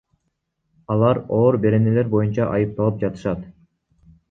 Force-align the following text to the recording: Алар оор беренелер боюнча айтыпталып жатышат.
Алар 0.95 1.19
оор 1.41 1.59
беренелер 1.67 2.11
боюнча 2.15 2.49
айтыпталып 2.57 3.01
жатышат. 3.07 3.47